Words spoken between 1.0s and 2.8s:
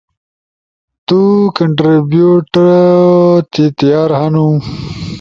تُو کانٹریبیٹو